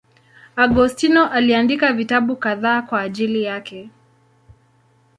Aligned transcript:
Augustino 0.55 1.25
aliandika 1.29 1.93
vitabu 1.93 2.35
kadhaa 2.35 2.81
kwa 2.81 3.01
ajili 3.01 3.43
yake. 3.43 3.89